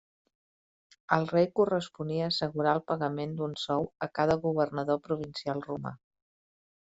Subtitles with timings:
[1.17, 5.93] Al rei corresponia assegurar el pagament d'un sou a cada governador provincial romà.